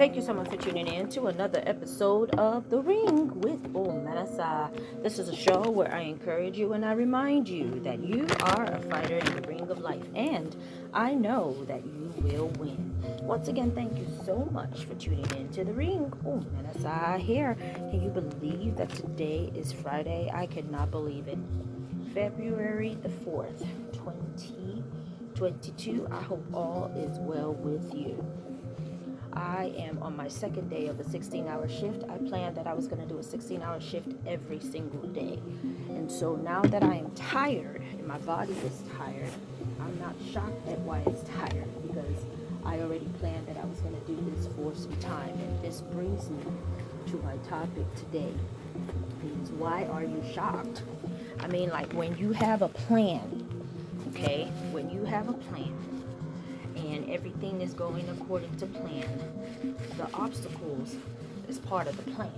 [0.00, 4.70] Thank you so much for tuning in to another episode of The Ring with Omenesa.
[5.02, 8.64] This is a show where I encourage you and I remind you that you are
[8.64, 10.56] a fighter in the ring of life, and
[10.94, 12.94] I know that you will win.
[13.20, 16.10] Once again, thank you so much for tuning in to The Ring.
[16.24, 17.54] Omenesa here.
[17.90, 20.30] Can you believe that today is Friday?
[20.32, 21.36] I cannot believe it.
[22.14, 26.08] February the 4th, 2022.
[26.10, 28.24] I hope all is well with you.
[29.32, 32.04] I am on my second day of a 16 hour shift.
[32.08, 35.38] I planned that I was going to do a 16 hour shift every single day.
[35.88, 39.30] And so now that I am tired and my body is tired,
[39.80, 42.24] I'm not shocked at why it's tired because
[42.64, 45.30] I already planned that I was going to do this for some time.
[45.30, 46.42] And this brings me
[47.08, 48.32] to my topic today.
[49.42, 50.82] Is why are you shocked?
[51.38, 53.46] I mean, like when you have a plan,
[54.08, 54.50] okay?
[54.72, 55.74] When you have a plan,
[57.10, 60.96] everything is going according to plan, the obstacles
[61.48, 62.30] is part of the plan.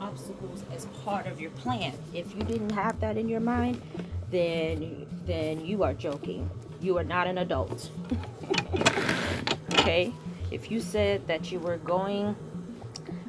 [0.00, 1.94] Obstacles as part of your plan.
[2.12, 3.80] If you didn't have that in your mind,
[4.30, 6.50] then then you are joking.
[6.80, 7.90] You are not an adult.
[9.74, 10.12] okay?
[10.50, 12.36] If you said that you were going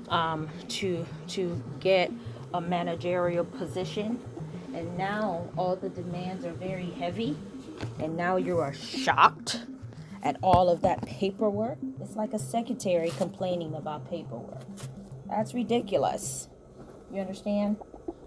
[0.09, 2.11] um, to to get
[2.53, 4.19] a managerial position,
[4.73, 7.37] and now all the demands are very heavy
[7.99, 9.61] and now you are shocked
[10.23, 11.77] at all of that paperwork.
[12.01, 14.63] It's like a secretary complaining about paperwork.
[15.29, 16.49] That's ridiculous.
[17.11, 17.77] You understand?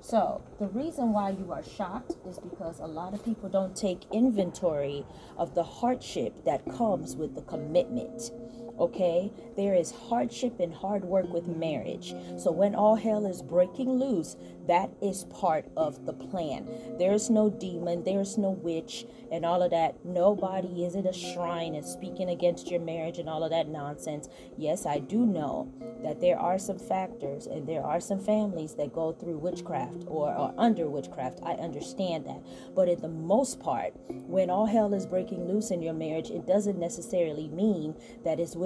[0.00, 4.02] So, the reason why you are shocked is because a lot of people don't take
[4.12, 5.04] inventory
[5.36, 8.30] of the hardship that comes with the commitment
[8.78, 9.32] okay?
[9.56, 12.14] There is hardship and hard work with marriage.
[12.38, 16.68] So when all hell is breaking loose, that is part of the plan.
[16.98, 20.04] There's no demon, there's no witch, and all of that.
[20.04, 24.28] Nobody is at a shrine and speaking against your marriage and all of that nonsense.
[24.56, 25.72] Yes, I do know
[26.02, 30.30] that there are some factors and there are some families that go through witchcraft or
[30.30, 31.40] are under witchcraft.
[31.42, 32.42] I understand that.
[32.74, 36.46] But in the most part, when all hell is breaking loose in your marriage, it
[36.46, 38.65] doesn't necessarily mean that it's witchcraft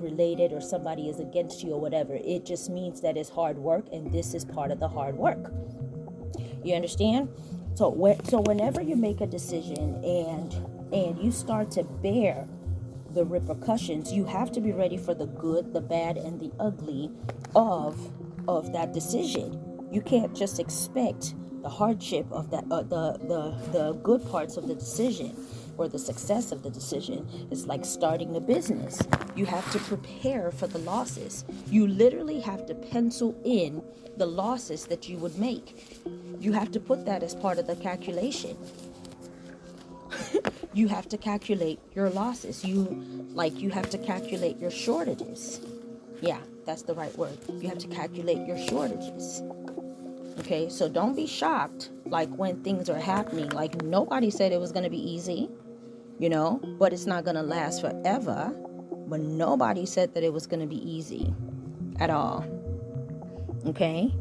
[0.00, 2.14] related or somebody is against you or whatever.
[2.14, 5.52] It just means that it's hard work and this is part of the hard work.
[6.64, 7.28] You understand?
[7.74, 10.52] So so whenever you make a decision and
[10.92, 12.48] and you start to bear
[13.14, 17.10] the repercussions, you have to be ready for the good, the bad and the ugly
[17.54, 18.12] of
[18.48, 19.60] of that decision.
[19.90, 24.68] You can't just expect the hardship of that uh, the the the good parts of
[24.68, 25.36] the decision
[25.78, 29.00] or the success of the decision is like starting a business.
[29.36, 31.44] You have to prepare for the losses.
[31.70, 33.82] You literally have to pencil in
[34.16, 35.96] the losses that you would make.
[36.40, 38.56] You have to put that as part of the calculation.
[40.74, 42.64] you have to calculate your losses.
[42.64, 45.60] You like you have to calculate your shortages.
[46.20, 47.38] Yeah, that's the right word.
[47.48, 49.42] You have to calculate your shortages.
[50.40, 53.50] Okay, so don't be shocked like when things are happening.
[53.50, 55.50] Like nobody said it was going to be easy
[56.18, 58.52] you know, but it's not going to last forever.
[59.06, 61.32] But nobody said that it was going to be easy
[61.98, 62.44] at all.
[63.66, 64.14] Okay?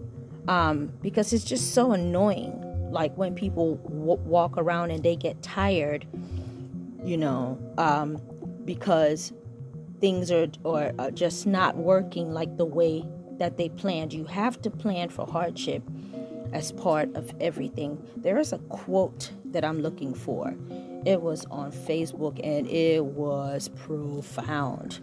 [0.47, 2.63] Um, because it's just so annoying.
[2.89, 6.07] Like when people w- walk around and they get tired,
[7.03, 8.21] you know, um,
[8.63, 9.33] because
[9.99, 13.05] things are, are, are just not working like the way
[13.39, 14.13] that they planned.
[14.13, 15.83] You have to plan for hardship
[16.53, 18.01] as part of everything.
[18.15, 20.55] There is a quote that I'm looking for.
[21.07, 24.99] It was on Facebook and it was profound.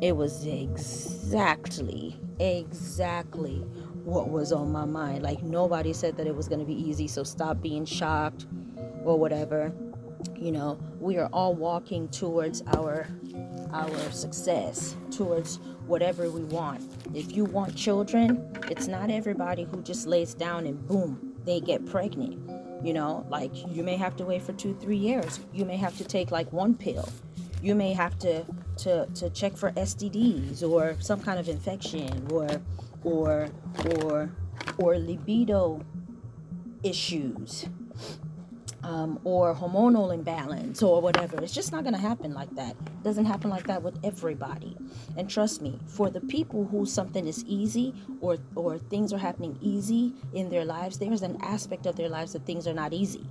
[0.00, 3.56] It was exactly, exactly
[4.04, 5.24] what was on my mind.
[5.24, 8.46] Like nobody said that it was going to be easy, so stop being shocked
[9.02, 9.72] or whatever.
[10.36, 13.08] You know, we are all walking towards our
[13.72, 15.56] our success, towards
[15.88, 16.88] whatever we want.
[17.14, 21.84] If you want children, it's not everybody who just lays down and boom, they get
[21.84, 22.38] pregnant
[22.82, 25.40] you know, like you may have to wait for two, three years.
[25.52, 27.08] You may have to take like one pill.
[27.62, 28.44] You may have to
[28.78, 32.48] to to check for STDs or some kind of infection or
[33.04, 33.48] or
[34.00, 34.30] or
[34.78, 35.84] or libido
[36.82, 37.66] issues
[38.82, 41.40] um, or hormonal imbalance or whatever.
[41.42, 42.70] It's just not going to happen like that.
[42.72, 44.76] It doesn't happen like that with everybody.
[45.16, 49.58] And trust me, for the people who something is easy or or things are happening
[49.60, 53.26] easy in their lives, there's an aspect of their lives that things are not easy.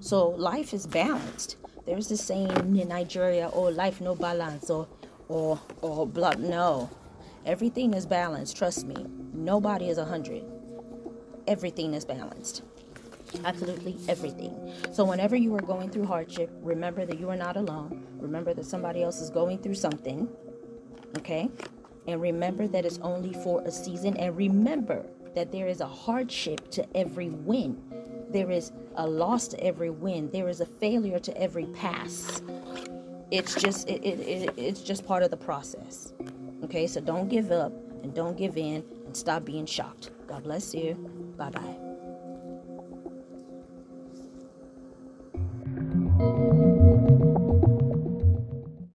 [0.00, 1.56] So life is balanced.
[1.86, 4.88] There's this saying in Nigeria, "Oh, life no balance," or
[5.28, 6.34] or or blah.
[6.38, 6.90] No,
[7.46, 8.56] everything is balanced.
[8.56, 9.06] Trust me.
[9.32, 10.44] Nobody is a hundred.
[11.46, 12.62] Everything is balanced.
[13.44, 14.72] Absolutely everything.
[14.92, 18.06] So, whenever you are going through hardship, remember that you are not alone.
[18.18, 20.28] Remember that somebody else is going through something.
[21.18, 21.50] Okay?
[22.06, 24.16] And remember that it's only for a season.
[24.16, 27.80] And remember that there is a hardship to every win.
[28.30, 30.30] There is a loss to every win.
[30.30, 32.42] There is a failure to every pass.
[33.30, 36.12] It's just it, it, it, it's just part of the process.
[36.64, 40.10] Okay, so don't give up and don't give in and stop being shocked.
[40.26, 40.94] God bless you.
[41.36, 41.91] Bye bye.